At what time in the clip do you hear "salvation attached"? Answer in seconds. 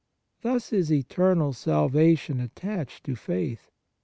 1.53-3.03